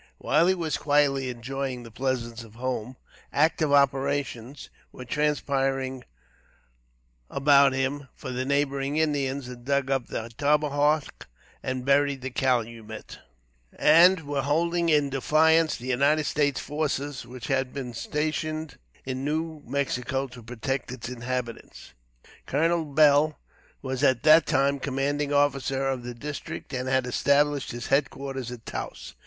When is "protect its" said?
20.41-21.09